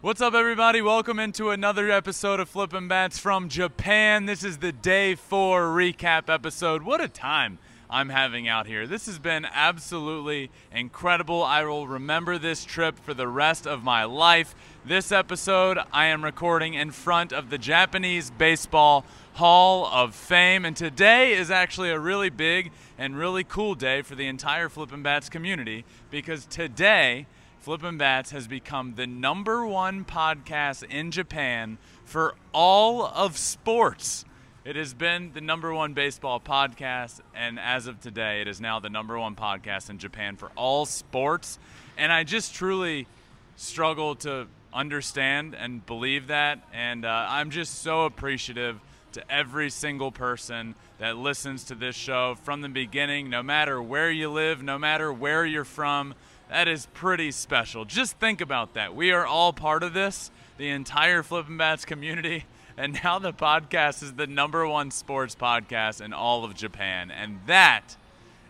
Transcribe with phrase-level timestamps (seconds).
[0.00, 0.80] What's up, everybody?
[0.80, 4.26] Welcome into another episode of Flippin' Bats from Japan.
[4.26, 6.84] This is the day four recap episode.
[6.84, 7.58] What a time
[7.90, 8.86] I'm having out here.
[8.86, 11.42] This has been absolutely incredible.
[11.42, 14.54] I will remember this trip for the rest of my life.
[14.84, 19.04] This episode I am recording in front of the Japanese Baseball
[19.34, 24.14] Hall of Fame, and today is actually a really big and really cool day for
[24.14, 27.26] the entire Flippin' Bats community because today
[27.60, 34.24] Flippin' Bats has become the number one podcast in Japan for all of sports.
[34.64, 38.78] It has been the number one baseball podcast, and as of today, it is now
[38.78, 41.58] the number one podcast in Japan for all sports.
[41.96, 43.08] And I just truly
[43.56, 46.60] struggle to understand and believe that.
[46.72, 48.78] And uh, I'm just so appreciative
[49.12, 54.10] to every single person that listens to this show from the beginning, no matter where
[54.10, 56.14] you live, no matter where you're from.
[56.48, 57.84] That is pretty special.
[57.84, 58.94] Just think about that.
[58.94, 62.46] We are all part of this, the entire Flippin' Bats community,
[62.78, 67.40] and now the podcast is the number one sports podcast in all of Japan, and
[67.46, 67.96] that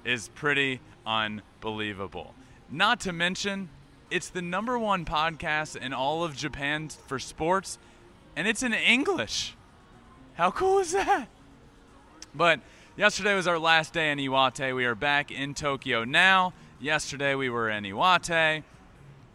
[0.04, 2.34] is pretty unbelievable.
[2.70, 3.68] Not to mention,
[4.12, 7.78] it's the number one podcast in all of Japan for sports,
[8.36, 9.56] and it's in English.
[10.34, 11.26] How cool is that?
[12.32, 12.60] But
[12.96, 14.72] yesterday was our last day in Iwate.
[14.72, 16.52] We are back in Tokyo now.
[16.80, 18.62] Yesterday we were in Iwate.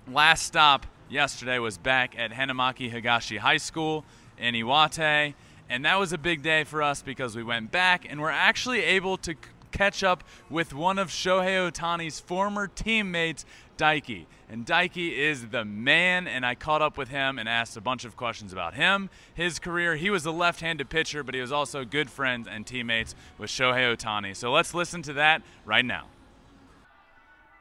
[0.09, 4.05] Last stop yesterday was back at Hanamaki Higashi High School
[4.38, 5.33] in Iwate.
[5.69, 8.81] And that was a big day for us because we went back and we're actually
[8.83, 9.35] able to
[9.73, 13.44] catch up with one of Shohei Ohtani's former teammates,
[13.78, 14.25] Daiki.
[14.50, 18.06] And Daiki is the man, and I caught up with him and asked a bunch
[18.06, 19.97] of questions about him, his career.
[19.97, 23.50] He was a left handed pitcher, but he was also good friends and teammates with
[23.50, 24.34] Shohei Ohtani.
[24.34, 26.06] So let's listen to that right now.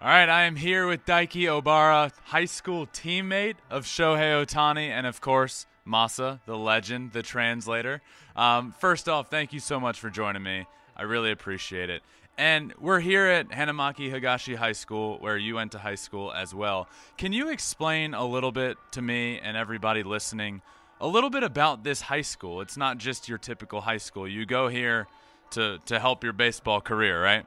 [0.02, 5.06] All right, I am here with Daiki Obara, high school teammate of Shohei Ohtani, and
[5.06, 8.02] of course, Masa, the legend, the translator.
[8.34, 10.66] Um, first off, thank you so much for joining me.
[10.96, 12.02] I really appreciate it.
[12.36, 16.52] And we're here at Hanamaki Higashi High School, where you went to high school as
[16.52, 16.88] well.
[17.16, 20.62] Can you explain a little bit to me and everybody listening
[21.00, 22.60] a little bit about this high school?
[22.60, 24.26] It's not just your typical high school.
[24.26, 25.06] You go here
[25.50, 27.46] to, to help your baseball career, right?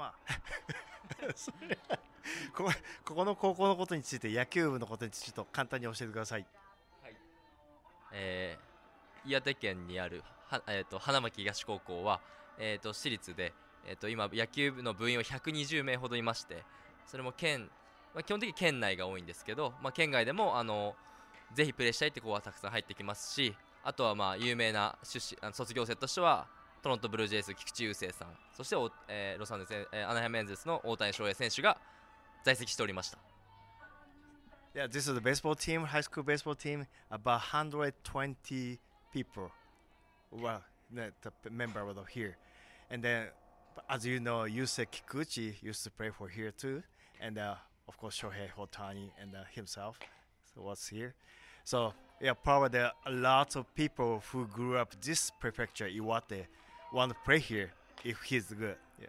[0.00, 0.14] まあ
[2.56, 2.70] こ
[3.04, 6.46] ここの高校のことについて野球部のことについてちょっと簡単に教えてください。
[7.02, 7.16] はい
[8.12, 8.70] えー
[9.26, 12.20] 岩手県にあるは、えー、と花巻東高校は、
[12.58, 13.52] えー、と私立で、
[13.86, 16.62] えー、と今野球部の部員は120名ほどいまして
[17.06, 17.68] それも県、
[18.14, 20.94] まあ、基本的に県内が多いんですけど、まあ、県外でもあの
[21.54, 26.46] ぜひプレーしたいって子はたくさん入ってきますしあとはまあ有名な出身あの卒業生としては
[26.82, 31.76] トロントブルージェイズ菊池雄星さんそしてお、えーロサンゼルス、えーアナハイムエンゼルスの大谷翔平選手が
[32.44, 33.18] 在籍しておりました
[34.72, 38.78] Yeah, this is a baseball team, high school baseball team, about 120
[39.12, 39.50] people
[40.30, 40.60] were
[40.92, 42.36] the the member over here.
[42.88, 43.30] And then,
[43.88, 46.84] as you know, Yusei Kikuchi used to play for here too.
[47.20, 47.56] And uh,
[47.88, 49.98] of course, Shohei Otani and uh, himself
[50.54, 51.14] so was here.
[51.64, 56.46] So, yeah, probably there are a lot of people who grew up this prefecture, Iwate,
[56.92, 57.72] want to play here
[58.04, 58.76] if he's good.
[59.00, 59.06] Yeah.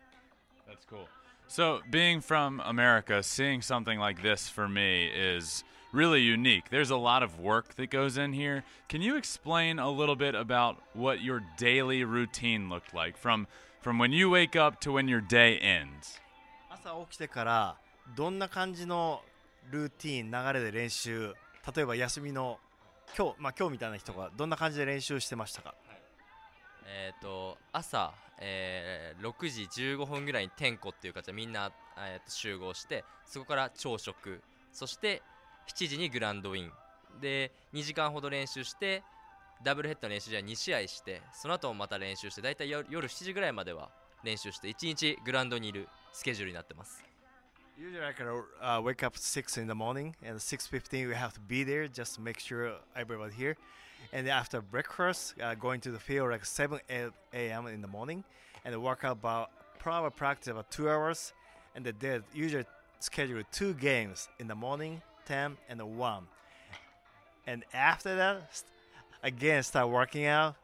[0.67, 1.07] That's cool.
[1.47, 6.69] So, being from America, seeing something like this for me is really unique.
[6.69, 8.63] There's a lot of work that goes in here.
[8.87, 13.47] Can you explain a little bit about what your daily routine looked like from
[13.81, 16.19] from when you wake up to when your day ends?
[16.69, 17.75] 朝起きてから
[18.15, 19.21] どんな感じの
[19.69, 21.33] ルーティン流れで練習
[21.75, 22.59] 例えば休みの
[23.17, 25.75] 今日まあ今日みたいな人がどんな感じで練習してましたか
[26.85, 29.63] えー、と朝、えー6時
[29.97, 34.41] 15分ぐらいに点呼っていう形でみんな、えーと集合してそこから朝食
[34.71, 35.21] そして
[35.67, 36.71] 7時にグランドイン
[37.21, 39.03] で2時間ほど練習して
[39.63, 43.89] ダブルヘッドの練習じゃ2試合してその後もまた練習して大体夜夜7時ぐらいまでは
[44.23, 47.03] 練習して1日グラウンドにいるスケジュールになってます
[47.79, 48.27] Usually I can
[48.61, 52.15] uh, wake up 6 in the morning and 6.15 we have to be there just
[52.15, 53.57] to make sure everybody here.
[54.13, 57.67] And after breakfast, uh, going to the field like 7 a.m.
[57.67, 58.23] in the morning
[58.65, 59.49] and work out about
[59.79, 61.33] probably practice about two hours.
[61.75, 62.65] And they usually
[62.99, 66.23] schedule two games in the morning 10 and 1.
[67.47, 68.63] And after that,
[69.23, 70.55] again, start working out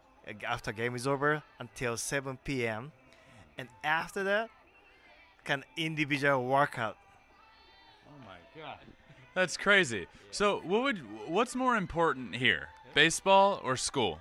[0.46, 2.92] after game is over until 7 p.m.
[3.58, 4.50] And after that,
[5.44, 6.98] can individual workout.
[8.08, 8.80] Oh my god.
[9.34, 10.08] That's crazy.
[10.32, 10.98] So, what would
[11.28, 12.70] what's more important here?
[12.97, 14.17] Baseball or school?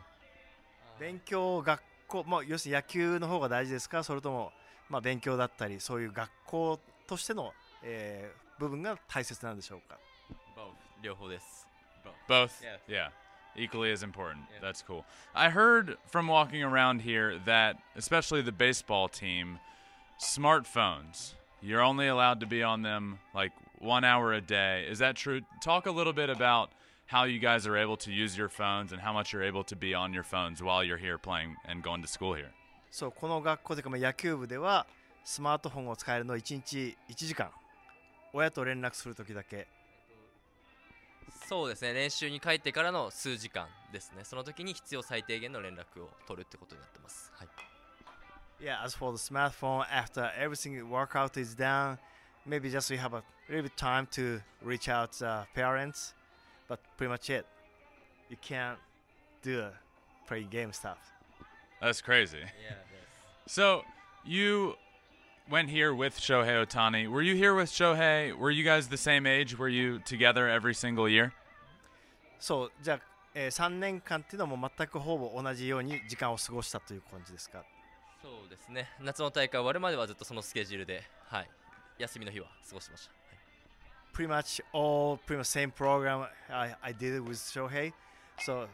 [0.99, 4.51] 勉強、学校、まあ、要するに野球の方が大事ですかそれとも、
[4.89, 7.53] まあ、勉強だったり、そういう学校としての、
[7.83, 9.97] えー部分が大切なんでしょうか
[10.55, 11.67] Both 両方です
[12.27, 12.61] Both?
[12.61, 12.77] Yeah.
[12.87, 13.09] Yeah.
[13.55, 14.45] Equally as important.
[14.53, 14.59] Yeah.
[14.61, 15.03] That's cool.
[15.33, 19.59] I heard from walking around here that, especially the baseball team,
[20.19, 24.85] smartphones, you're only allowed to be on them like one hour a day.
[24.89, 25.41] Is that true?
[25.61, 26.69] Talk a little bit about
[27.07, 29.75] how you guys are able to use your phones and how much you're able to
[29.75, 32.51] be on your phones while you're here playing and going to school here.
[32.89, 34.85] そうこの学校というか、まあ、野球部では
[35.23, 37.49] スマートフォンを使えるの1日1時間
[38.33, 39.67] 親と連絡するときだけ
[41.47, 47.47] そうですね練習に帰ってからの数時間ですねその時に必要最低限の連絡を取るってことになってますはい
[48.61, 51.97] Yeah, as for the smartphone, after everything workout is done,
[52.45, 56.13] maybe just we have a little bit time to reach out uh, parents,
[56.68, 57.46] But pretty much it.
[58.28, 58.78] You can't
[59.42, 59.70] do uh,
[60.26, 60.98] play game stuff.
[61.80, 62.44] That's crazy.
[63.46, 63.82] So
[64.24, 64.74] you
[65.48, 67.08] went here with Shohei Otani.
[67.08, 68.36] Were you here with Shohei?
[68.36, 69.56] Were you guys the same age?
[69.56, 71.32] Were you together every single year?
[72.38, 73.00] そう、じゃあ、
[73.34, 77.64] えー、3年間っていうのはもう全くほぼ同じように時間を過ごしたという感じですか
[78.22, 81.50] そうですね夏の大会終わるまではずっとそのスケジュールではい
[81.98, 83.15] 休みの日は過ごしてました、はい
[84.16, 87.92] pretty much all pretty much same program I, I did it with Shohei.
[88.42, 88.66] So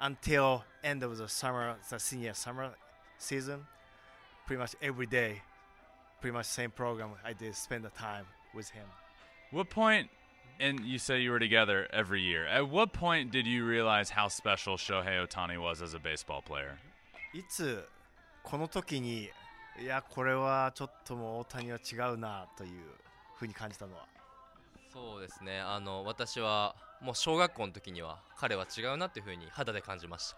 [0.00, 2.70] until end of the summer, the senior summer
[3.18, 3.66] season,
[4.46, 5.42] pretty much every day,
[6.22, 8.24] pretty much same program I did spend the time
[8.54, 8.86] with him.
[9.50, 10.08] What point
[10.58, 12.46] and you say you were together every year.
[12.46, 16.78] At what point did you realize how special Shohei Ohtani was as a baseball player?
[17.34, 17.86] いつ
[18.42, 19.28] この時に
[19.78, 22.70] いやこれはちょっともう大谷は違うなという
[23.36, 24.06] ふうに感じたのは
[24.98, 30.36] そうですねあの私はもう小学校の時には彼は違うなっていうふうに肌で感じました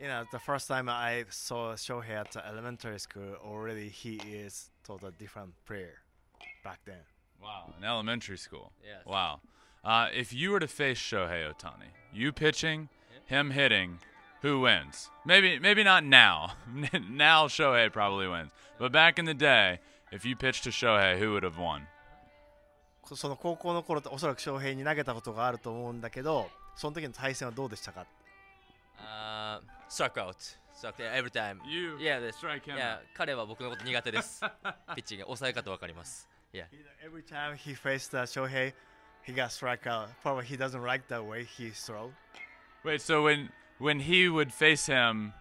[0.00, 4.72] You know, the first time I saw Shohei at the elementary school, already he is
[4.82, 6.02] totally different player
[6.64, 7.04] back then.
[7.40, 8.72] Wow, in elementary school.
[8.82, 9.06] Yes.
[9.06, 9.38] Wow.
[9.84, 12.88] Uh, if you were to face Shohei Ohtani, you pitching,
[13.26, 14.00] him hitting,
[14.40, 15.08] who wins?
[15.24, 16.54] Maybe maybe not now.
[17.08, 18.50] now Shohei probably wins.
[18.80, 19.78] But back in the day,
[20.10, 21.86] if you pitched to Shohei, who would have won?
[23.02, 28.06] こその高校の頃っておそらく翔平に投げたことがあると思うんだけどその時の対戦はどうでしたか
[28.98, 30.36] あー struck out
[30.74, 33.00] struck out every time You yeah, this- strike him yeah out.
[33.14, 34.40] 彼は僕のこと苦手です
[34.94, 36.64] ピッチング抑え方わかります yeah
[37.04, 38.72] Every time he faced uh, Shohei
[39.24, 42.10] he got struck out probably he doesn't like the way he throw
[42.84, 45.32] Wait, so when when he would face him,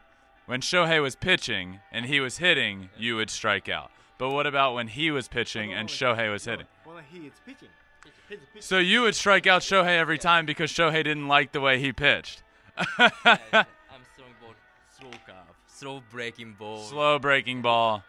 [0.45, 3.89] when Shohei was pitching and he was hitting, you would strike out.
[4.19, 6.67] But what about when he was pitching and Shohei was hitting?
[7.01, 7.69] When he is pitching
[8.03, 8.61] He's pitching.
[8.61, 11.93] So you would strike out Shohei every time because Shohei didn't like the way he
[11.93, 12.41] pitched.
[12.77, 14.55] I'm throwing ball
[14.99, 15.35] slow curve
[15.67, 18.03] slow breaking ball Slow breaking ball.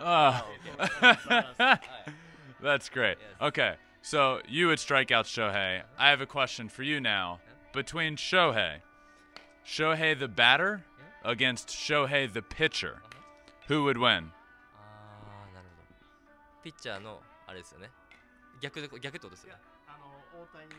[0.00, 0.46] Oh.
[2.62, 3.18] That's great.
[3.40, 5.82] Okay, so you would strike out Shohei.
[5.98, 7.40] I have a question for you now.
[7.72, 8.76] Between Shohei,
[9.66, 10.84] Shohei the batter
[11.22, 13.20] against Shohei the pitcher, uh-huh.
[13.68, 14.32] who would win?
[16.65, 17.89] あーなるほどピッチャーのあれですよね
[18.61, 20.75] 逆で逆ってことですよねあの大谷が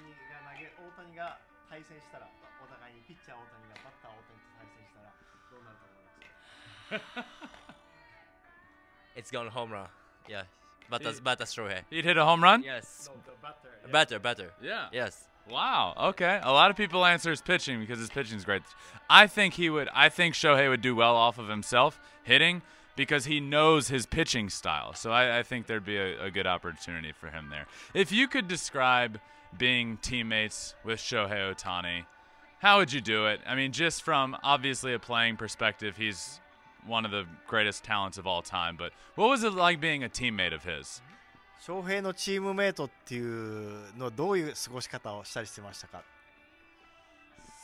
[0.50, 1.38] 投げ大谷が
[1.70, 2.28] 対戦したら
[2.62, 5.10] お互いにピッチャー大谷がバッター大谷と対戦したら
[5.50, 7.52] どうなると思いますか
[9.14, 9.88] It's gone home run
[10.28, 10.44] yeah
[10.90, 12.62] batters batters Shohei He'd hit a home run?
[12.62, 14.88] yes the batter batter batter Yeah.
[14.92, 15.94] yes Wow.
[16.10, 16.38] Okay.
[16.40, 18.62] A lot of people answer his pitching because his pitching's great.
[19.10, 19.88] I think he would.
[19.92, 22.62] I think Shohei would do well off of himself hitting
[22.97, 24.93] because he knows his pitching style.
[24.93, 27.67] So I, I think there'd be a, a, good opportunity for him there.
[27.93, 29.19] If you could describe
[29.57, 32.05] being teammates with Shohei Ohtani,
[32.59, 33.39] how would you do it?
[33.47, 36.41] I mean, just from obviously a playing perspective, he's
[36.87, 38.75] one of the greatest talents of all time.
[38.75, 41.01] But what was it like being a teammate of his?
[41.59, 46.03] 翔平のチームメイトっていうのはどういう過ごし方をしたりしてましたか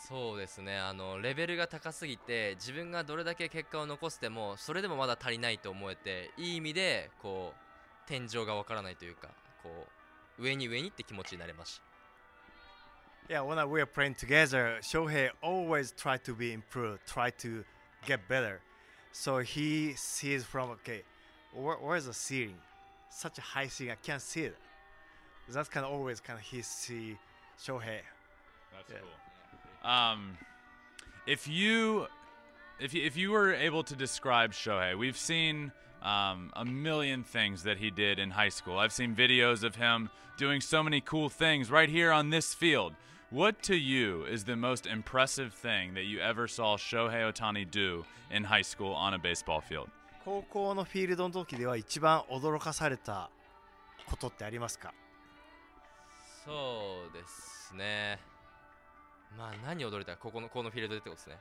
[0.07, 9.29] そうですねあのレベルが高すぎて自分がどれだけ結果を残してもそれでもまだ足りないと思えていい意味でこう天井がわからないというか
[9.63, 9.69] こ
[10.39, 11.83] う上に上にって気持ちになれました
[13.29, 17.63] Yeah, when we are playing together, Shohei always try to be improved, try to
[18.05, 18.59] get better.
[19.13, 21.03] So he sees from okay,
[21.53, 22.57] where, where's the ceiling?
[23.09, 24.57] Such a high ceiling, I can't see it.
[25.47, 27.17] that's kind of always kind of his see
[27.57, 28.01] Shohei.
[28.73, 28.99] That's Yeah.
[28.99, 29.22] cool.
[29.83, 30.37] Um,
[31.27, 32.07] if you
[32.79, 35.71] if you, if you were able to describe Shohei, we've seen
[36.01, 38.77] um, a million things that he did in high school.
[38.77, 42.93] I've seen videos of him doing so many cool things right here on this field.
[43.29, 48.05] What to you is the most impressive thing that you ever saw Shohei Ohtani do
[48.29, 49.89] in high school on a baseball field?
[50.23, 53.29] 高校のフィールドの時では一番驚かされた
[54.05, 54.93] ことってありますか
[56.45, 58.19] そうですね。
[59.37, 61.37] まあ何驚いたかここのこのフィールドでってことですね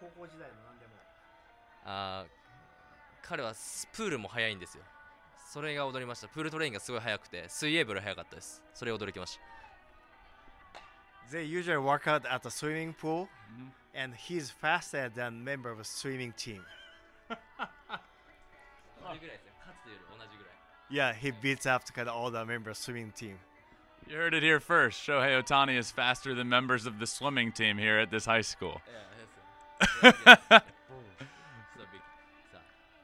[0.00, 0.92] 高校時代の何でも
[1.84, 2.42] あー
[3.22, 4.82] 彼はスプールも速いんですよ
[5.52, 9.42] それが驚りましたプールトレインがすごい速くて水泳部より速かったですそれ驚きました
[11.30, 13.28] They usually work out at a swimming pool
[13.94, 16.60] and he's faster than member of a swimming team
[19.02, 20.52] 同じぐらいですねかつてより同じぐらい
[20.90, 23.36] Yeah, he beats up kind of all the members swimming team
[24.08, 25.06] You heard it here first.
[25.06, 28.80] Shohei Ohtani is faster than members of the swimming team here at this high school.
[30.02, 30.64] Yeah, that's
[31.74, 32.00] so big.
[32.52, 32.58] So,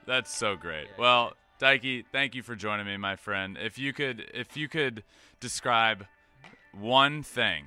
[0.06, 0.88] That's so great.
[0.98, 3.56] Well, Daiki, thank you for joining me, my friend.
[3.60, 5.02] If you could, if you could
[5.40, 6.06] describe
[6.72, 7.64] one thing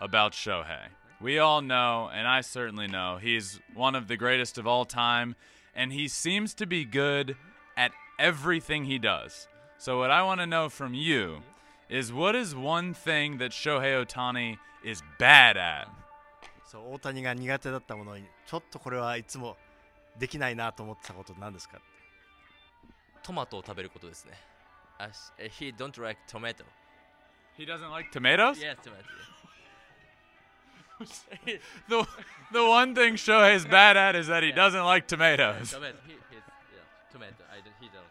[0.00, 0.88] about Shohei,
[1.20, 5.34] we all know, and I certainly know, he's one of the greatest of all time,
[5.74, 7.36] and he seems to be good
[7.76, 9.48] at everything he does.
[9.78, 11.42] So, what I want to know from you
[11.88, 15.88] is what is one thing that Shohei Ohtani is bad at?
[16.64, 19.58] そう大谷が苦手だったものにちょっとこれはいつも
[20.18, 21.80] できないなと思ってたことなんですか
[23.22, 24.32] トマトを食べることですね。
[24.98, 26.64] As, uh, he don't like tomato.
[27.58, 28.58] He doesn't like tomatoes?
[28.58, 29.04] Yes, tomatoes.
[31.88, 32.06] the,
[32.52, 34.54] the one thing Shohei's bad at is that he yeah.
[34.56, 35.70] doesn't like tomatoes.
[35.70, 35.96] Tomato.
[36.06, 36.40] He, yeah,
[37.10, 37.44] tomato.
[37.50, 38.01] I, he doesn't.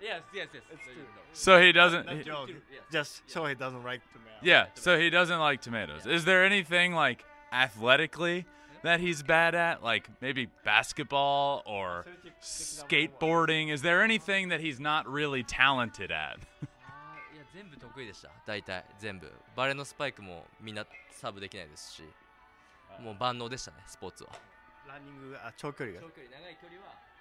[0.00, 0.62] Yes, yes, yes.
[0.72, 0.94] It's true.
[1.32, 2.06] So he doesn't.
[2.06, 2.48] Not he- joke.
[2.48, 2.80] Yeah.
[2.90, 6.06] Just Shohei doesn't like tomato yeah, so he doesn't like tomatoes.
[6.06, 8.46] Is there anything like athletically
[8.82, 12.06] that he's bad at, like maybe basketball or
[12.40, 13.70] skateboarding?
[13.70, 16.38] Is there anything that he's not really talented at?
[16.82, 22.02] あーいや全部得意でした大体全部バレーのスパイクもみんなサーブできないですし
[23.02, 24.30] もう万能でしたねスポーツは
[24.88, 27.13] ランニングあ長距離が長距離長い距離は僕が勝ちます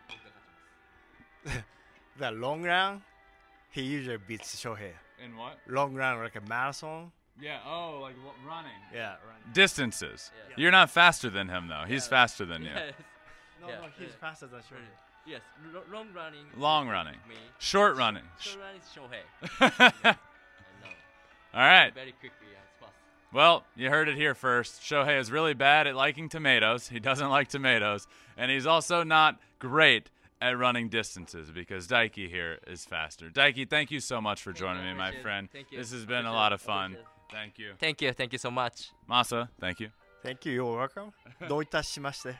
[2.17, 3.03] the long run
[3.71, 4.93] he usually beats Shohei
[5.25, 5.59] In what?
[5.67, 7.59] long run like a marathon Yeah.
[7.67, 8.15] Oh, like
[8.47, 8.71] running.
[8.95, 9.53] yeah running.
[9.53, 10.31] Distances.
[10.49, 10.55] Yeah.
[10.57, 11.85] You're not faster than him though.
[11.87, 12.11] He's Yeah.
[12.11, 12.71] faster than you.
[12.75, 12.95] Yes,
[13.61, 14.15] no Yeah, no he's yeah.
[14.21, 15.27] faster than Shohei mm.
[15.27, 15.41] yes.
[15.73, 17.19] Lo- long running Long running.
[17.29, 18.23] me Short running.
[18.39, 20.17] short running is Shohei
[21.53, 21.95] All I know right.
[21.95, 22.64] very quickly as fast
[23.35, 24.81] well, you heard it here first.
[24.81, 26.89] Shohei is really bad at liking tomatoes.
[26.89, 28.07] He doesn't like tomatoes.
[28.37, 30.09] And he's also not great
[30.41, 33.31] at running distances because Daiki here is faster.
[33.31, 35.49] Daiki, thank you so much for joining me, my friend.
[35.53, 35.79] Thank you.
[35.79, 36.97] This has been a lot of fun.
[37.33, 37.73] Thank you.
[37.79, 38.13] Thank you.
[38.13, 38.91] Thank you so much.
[39.11, 39.91] Masa, thank you.
[40.23, 40.53] Thank you.
[40.53, 41.13] You're welcome.
[41.49, 42.37] どういたしまして。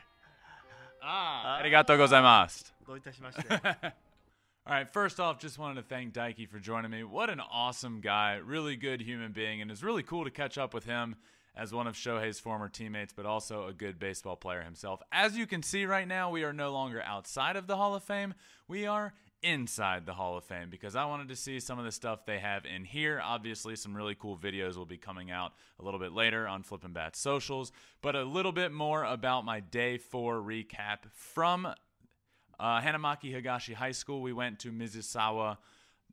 [1.01, 2.73] ああ、ありがとうございます。
[2.87, 3.43] どういたしまして。
[4.67, 7.03] All right, first off, just wanted to thank Daiki for joining me.
[7.03, 10.73] What an awesome guy, really good human being, and it's really cool to catch up
[10.73, 11.17] with him
[11.55, 15.03] as one of Shohei's former teammates, but also a good baseball player himself.
[15.11, 18.03] As you can see right now, we are no longer outside of the Hall of
[18.03, 18.33] Fame.
[18.67, 21.91] We are inside the Hall of Fame because I wanted to see some of the
[21.91, 23.21] stuff they have in here.
[23.23, 26.91] Obviously, some really cool videos will be coming out a little bit later on Flippin'
[26.91, 31.67] Bat socials, but a little bit more about my day four recap from
[32.59, 34.21] uh, Hanamaki Higashi High School.
[34.21, 35.57] We went to Mizusawa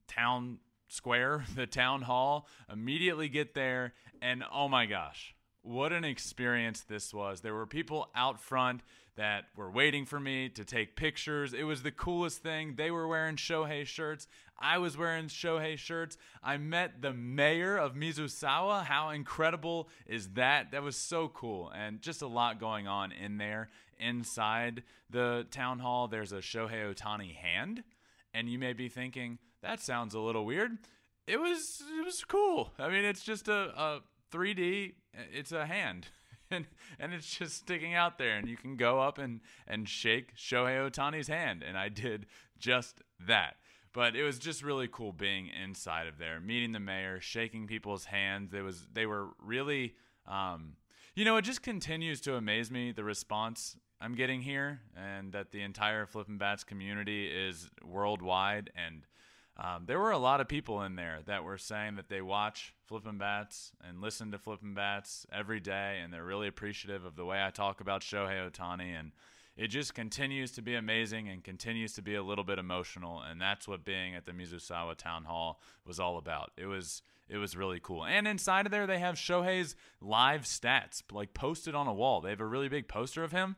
[0.08, 0.58] Town
[0.88, 2.46] Square, the town hall.
[2.70, 7.40] Immediately get there, and oh my gosh, what an experience this was.
[7.40, 8.82] There were people out front
[9.16, 11.52] that were waiting for me to take pictures.
[11.52, 12.74] It was the coolest thing.
[12.76, 14.26] They were wearing Shohei shirts.
[14.58, 16.16] I was wearing Shohei shirts.
[16.42, 18.84] I met the mayor of Mizusawa.
[18.84, 20.70] How incredible is that?
[20.70, 21.70] That was so cool.
[21.74, 23.68] And just a lot going on in there.
[23.98, 27.84] Inside the town hall, there's a Shohei Ohtani hand.
[28.32, 30.78] And you may be thinking, that sounds a little weird.
[31.26, 32.72] It was it was cool.
[32.78, 34.00] I mean, it's just a, a
[34.32, 34.94] 3D.
[35.32, 36.08] It's a hand,
[36.52, 36.66] and
[36.98, 40.90] and it's just sticking out there, and you can go up and and shake Shohei
[40.90, 42.26] Ohtani's hand, and I did
[42.58, 43.56] just that.
[43.92, 48.06] But it was just really cool being inside of there, meeting the mayor, shaking people's
[48.06, 48.54] hands.
[48.54, 49.94] It was they were really,
[50.26, 50.76] um,
[51.14, 55.52] you know, it just continues to amaze me the response I'm getting here, and that
[55.52, 58.70] the entire Flippin' Bats community is worldwide.
[58.74, 59.02] And
[59.56, 62.74] um, there were a lot of people in there that were saying that they watch
[62.86, 67.24] Flippin' Bats and listen to Flippin' Bats every day, and they're really appreciative of the
[67.26, 68.98] way I talk about Shohei Ohtani.
[68.98, 69.12] And
[69.56, 73.40] it just continues to be amazing and continues to be a little bit emotional, and
[73.40, 76.52] that's what being at the Mizusawa Town Hall was all about.
[76.56, 78.04] It was it was really cool.
[78.04, 82.20] And inside of there, they have Shohei's live stats like posted on a wall.
[82.20, 83.56] They have a really big poster of him,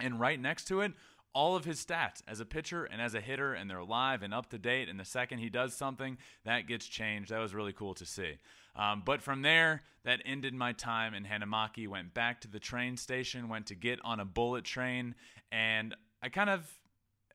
[0.00, 0.92] and right next to it,
[1.34, 4.34] all of his stats as a pitcher and as a hitter, and they're live and
[4.34, 4.88] up to date.
[4.88, 7.30] And the second he does something, that gets changed.
[7.30, 8.38] That was really cool to see.
[8.74, 11.88] Um, but from there, that ended my time in Hanamaki.
[11.88, 15.14] Went back to the train station, went to get on a bullet train,
[15.50, 16.70] and I kind of,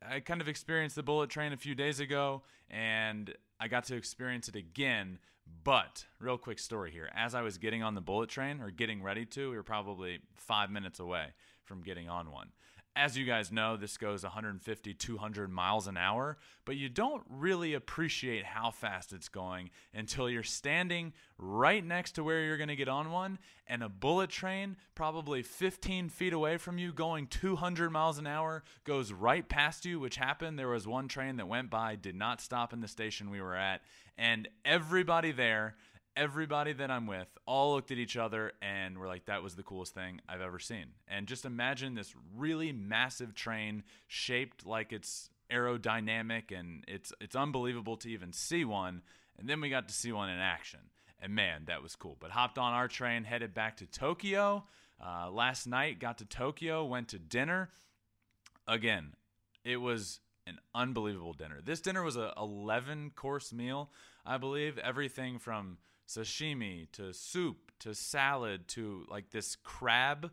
[0.08, 3.96] I kind of experienced the bullet train a few days ago, and I got to
[3.96, 5.20] experience it again.
[5.64, 9.04] But real quick story here: as I was getting on the bullet train or getting
[9.04, 11.28] ready to, we were probably five minutes away
[11.66, 12.50] from getting on one
[12.96, 17.74] as you guys know, this goes 150, 200 miles an hour, but you don't really
[17.74, 22.76] appreciate how fast it's going until you're standing right next to where you're going to
[22.76, 27.90] get on one, and a bullet train, probably 15 feet away from you, going 200
[27.90, 30.60] miles an hour, goes right past you, which happened.
[30.60, 33.56] There was one train that went by, did not stop in the station we were
[33.56, 33.82] at,
[34.18, 35.76] and everybody there
[36.16, 39.64] everybody that I'm with all looked at each other and were like, that was the
[39.64, 40.86] coolest thing I've ever seen.
[41.08, 47.98] And just imagine this really massive train shaped like it's aerodynamic and it's it's unbelievable
[47.98, 49.02] to even see one.
[49.38, 50.80] And then we got to see one in action.
[51.20, 52.18] And man, that was cool.
[52.20, 54.66] But hopped on our train, headed back to Tokyo.
[55.04, 57.70] Uh, last night, got to Tokyo, went to dinner.
[58.68, 59.14] Again,
[59.66, 61.60] it was an unbelievable dinner.
[61.64, 63.90] This dinner was a 11 course meal,
[64.26, 64.78] I believe.
[64.78, 65.78] Everything from
[66.08, 70.32] sashimi to soup to salad to like this crab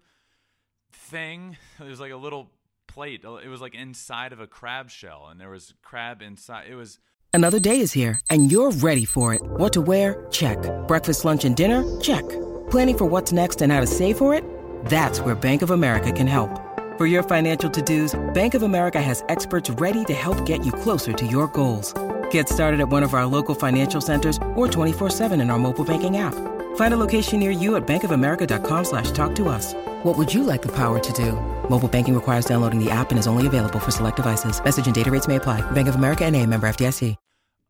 [0.92, 1.56] thing.
[1.80, 2.50] It was like a little
[2.86, 3.24] plate.
[3.24, 6.66] It was like inside of a crab shell, and there was crab inside.
[6.68, 6.98] It was.
[7.32, 9.40] Another day is here, and you're ready for it.
[9.42, 10.26] What to wear?
[10.30, 10.58] Check.
[10.88, 12.00] Breakfast, lunch, and dinner?
[12.00, 12.28] Check.
[12.70, 14.44] Planning for what's next and how to save for it?
[14.86, 16.50] That's where Bank of America can help.
[16.98, 21.12] For your financial to-dos, Bank of America has experts ready to help get you closer
[21.12, 21.94] to your goals.
[22.30, 26.16] Get started at one of our local financial centers or 24-7 in our mobile banking
[26.16, 26.34] app.
[26.76, 29.74] Find a location near you at bankofamerica.com slash talk to us.
[30.02, 31.32] What would you like the power to do?
[31.68, 34.62] Mobile banking requires downloading the app and is only available for select devices.
[34.64, 35.68] Message and data rates may apply.
[35.72, 37.16] Bank of America and a member FDIC.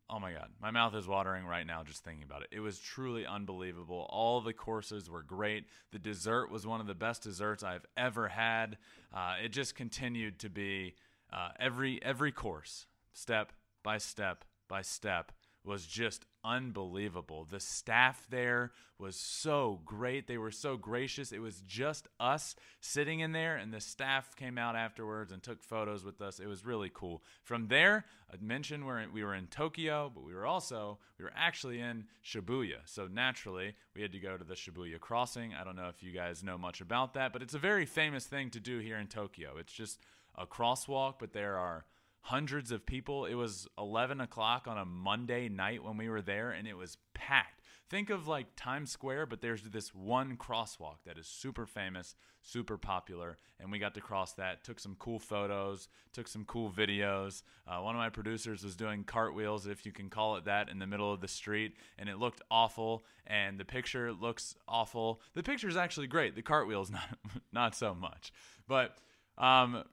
[0.09, 0.49] Oh my God.
[0.61, 2.49] My mouth is watering right now just thinking about it.
[2.51, 4.05] It was truly unbelievable.
[4.09, 5.65] All the courses were great.
[5.91, 8.77] The dessert was one of the best desserts I've ever had.
[9.13, 10.95] Uh, it just continued to be
[11.31, 15.33] uh, every every course, step by step by step
[15.65, 17.45] was just unbelievable.
[17.47, 20.25] The staff there was so great.
[20.25, 21.33] They were so gracious.
[21.33, 25.61] It was just us sitting in there, and the staff came out afterwards and took
[25.61, 26.39] photos with us.
[26.39, 27.21] It was really cool.
[27.43, 31.25] From there, I mentioned we're in, we were in Tokyo, but we were also we
[31.25, 32.77] were actually in Shibuya.
[32.85, 35.53] So naturally, we had to go to the Shibuya crossing.
[35.53, 38.25] I don't know if you guys know much about that, but it's a very famous
[38.25, 39.57] thing to do here in Tokyo.
[39.59, 39.99] It's just
[40.35, 41.85] a crosswalk, but there are
[42.21, 43.25] hundreds of people.
[43.25, 46.97] It was 11 o'clock on a Monday night when we were there, and it was
[47.13, 47.61] packed.
[47.89, 52.77] Think of like Times Square, but there's this one crosswalk that is super famous, super
[52.77, 54.63] popular, and we got to cross that.
[54.63, 57.43] Took some cool photos, took some cool videos.
[57.67, 60.79] Uh, one of my producers was doing cartwheels, if you can call it that, in
[60.79, 63.03] the middle of the street, and it looked awful.
[63.27, 65.19] And the picture looks awful.
[65.33, 66.35] The picture is actually great.
[66.35, 67.17] The cartwheels not
[67.51, 68.31] not so much,
[68.67, 68.95] but.
[69.37, 69.83] Um,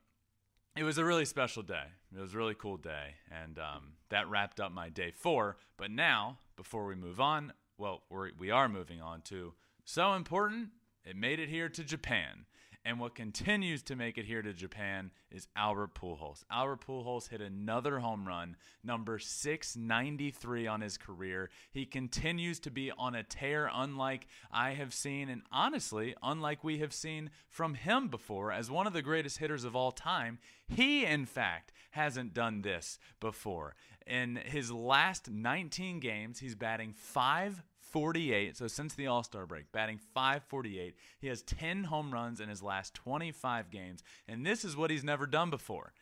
[0.78, 1.86] it was a really special day.
[2.16, 5.56] It was a really cool day, and um, that wrapped up my day four.
[5.76, 10.68] But now, before we move on, well, we're, we are moving on to so important,
[11.04, 12.44] it made it here to Japan.
[12.88, 16.44] And what continues to make it here to Japan is Albert Pujols.
[16.50, 21.50] Albert Pujols hit another home run, number 693 on his career.
[21.70, 26.78] He continues to be on a tear, unlike I have seen, and honestly, unlike we
[26.78, 30.38] have seen from him before as one of the greatest hitters of all time.
[30.66, 33.74] He, in fact, hasn't done this before.
[34.06, 38.56] In his last 19 games, he's batting 5 48.
[38.56, 40.94] So since the All Star break, batting 548.
[41.20, 44.02] He has 10 home runs in his last 25 games.
[44.26, 45.92] And this is what he's never done before.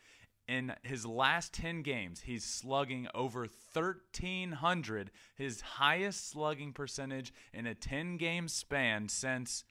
[0.49, 7.75] In his last 10 games, he's slugging over 1,300, his highest slugging percentage in a
[7.75, 9.65] 10 game span since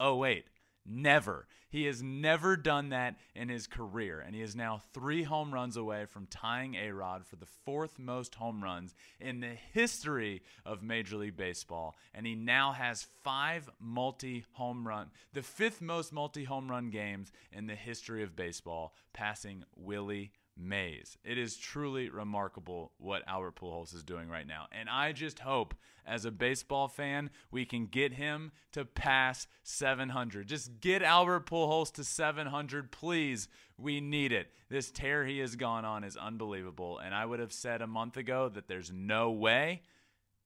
[0.00, 0.44] 08.
[0.84, 1.46] Never.
[1.70, 5.76] He has never done that in his career, and he is now three home runs
[5.76, 10.82] away from tying A Rod for the fourth most home runs in the history of
[10.82, 11.96] Major League Baseball.
[12.12, 17.32] And he now has five multi home run, the fifth most multi home run games
[17.52, 21.16] in the history of baseball, passing Willie Mays.
[21.24, 24.66] It is truly remarkable what Albert Pujols is doing right now.
[24.72, 25.74] And I just hope,
[26.06, 30.46] as a baseball fan, we can get him to pass 700.
[30.46, 33.48] Just get Albert Pujols to 700, please.
[33.78, 34.52] We need it.
[34.68, 36.98] This tear he has gone on is unbelievable.
[36.98, 39.82] And I would have said a month ago that there's no way,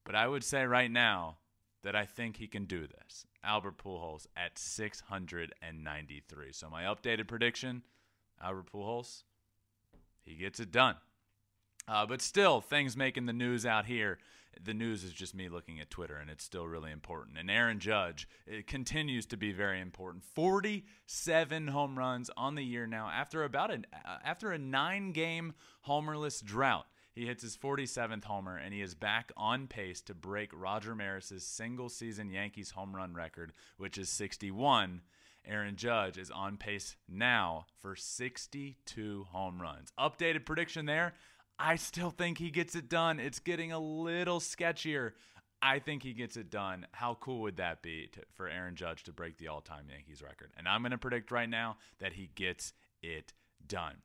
[0.04, 1.38] but I would say right now
[1.82, 3.26] that I think he can do this.
[3.44, 6.52] Albert Pujols at 693.
[6.52, 7.82] So my updated prediction,
[8.42, 9.22] Albert Pujols
[10.26, 10.96] he gets it done.
[11.88, 14.18] Uh, but still, things making the news out here.
[14.62, 17.36] The news is just me looking at Twitter, and it's still really important.
[17.38, 20.24] And Aaron Judge it continues to be very important.
[20.24, 25.52] Forty-seven home runs on the year now after about an uh, after a nine-game
[25.86, 26.86] homerless drought.
[27.12, 31.46] He hits his 47th homer, and he is back on pace to break Roger Maris's
[31.46, 35.00] single-season Yankees home run record, which is 61.
[35.46, 39.92] Aaron Judge is on pace now for 62 home runs.
[39.98, 41.14] Updated prediction there.
[41.58, 43.18] I still think he gets it done.
[43.18, 45.12] It's getting a little sketchier.
[45.62, 46.86] I think he gets it done.
[46.92, 50.22] How cool would that be to, for Aaron Judge to break the all time Yankees
[50.22, 50.50] record?
[50.56, 53.32] And I'm going to predict right now that he gets it
[53.66, 53.96] done.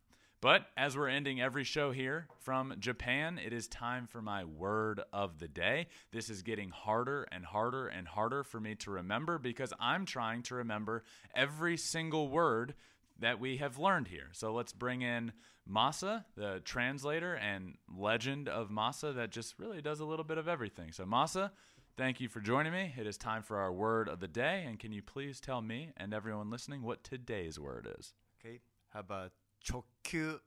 [0.41, 4.99] But as we're ending every show here from Japan, it is time for my word
[5.13, 5.85] of the day.
[6.11, 10.41] This is getting harder and harder and harder for me to remember because I'm trying
[10.43, 11.03] to remember
[11.35, 12.73] every single word
[13.19, 14.29] that we have learned here.
[14.31, 15.31] So let's bring in
[15.71, 20.47] Masa, the translator and legend of Masa that just really does a little bit of
[20.47, 20.91] everything.
[20.91, 21.51] So, Masa,
[21.97, 22.95] thank you for joining me.
[22.97, 24.65] It is time for our word of the day.
[24.67, 28.15] And can you please tell me and everyone listening what today's word is?
[28.43, 28.61] Okay.
[28.89, 29.31] How about
[29.63, 30.39] chokyu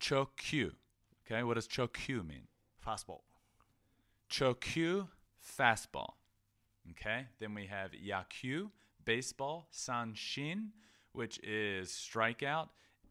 [0.00, 0.72] Chokyu.
[1.26, 2.48] Okay, what does chokyu mean?
[2.84, 3.20] fastball?
[4.30, 5.08] Chokyu,
[5.58, 6.14] fastball.
[6.90, 8.70] Okay, then we have yakyu,
[9.04, 10.68] baseball, sanshin,
[11.12, 12.68] which is strikeout,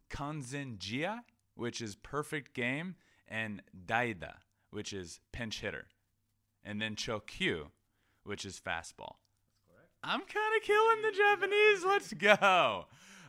[0.10, 1.20] kanzenjia,
[1.56, 2.96] which is perfect game,
[3.28, 4.34] and daida,
[4.72, 5.88] which is pinch hitter.
[6.63, 7.68] And then chokyu,
[8.24, 9.15] which is fastball.
[10.04, 11.86] I'm kind of killing the Japanese.
[11.86, 12.86] Let's go.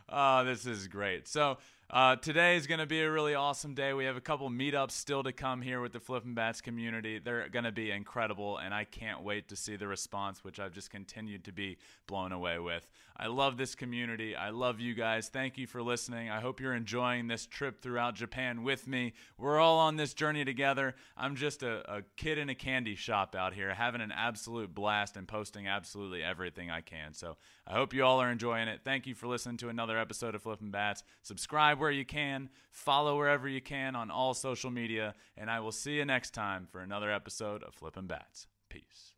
[0.09, 1.27] Oh, this is great.
[1.27, 1.57] So,
[1.91, 3.91] uh, today is going to be a really awesome day.
[3.91, 7.19] We have a couple meetups still to come here with the Flippin' Bats community.
[7.19, 10.71] They're going to be incredible, and I can't wait to see the response, which I've
[10.71, 11.77] just continued to be
[12.07, 12.87] blown away with.
[13.17, 14.37] I love this community.
[14.37, 15.27] I love you guys.
[15.27, 16.29] Thank you for listening.
[16.29, 19.11] I hope you're enjoying this trip throughout Japan with me.
[19.37, 20.95] We're all on this journey together.
[21.17, 25.17] I'm just a, a kid in a candy shop out here, having an absolute blast
[25.17, 27.13] and posting absolutely everything I can.
[27.13, 27.35] So
[27.67, 28.79] I hope you all are enjoying it.
[28.85, 31.03] Thank you for listening to another episode of Flippin' Bats.
[31.21, 35.71] Subscribe where you can, follow wherever you can on all social media, and I will
[35.71, 38.47] see you next time for another episode of Flippin' Bats.
[38.69, 39.15] Peace.